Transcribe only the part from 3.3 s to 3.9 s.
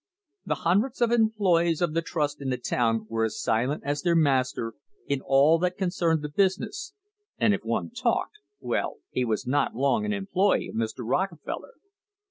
silent